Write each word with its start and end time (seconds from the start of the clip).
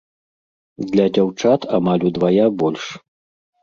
Для 0.95 1.05
дзяўчат 1.19 1.69
амаль 1.81 2.09
удвая 2.13 2.53
больш. 2.61 2.83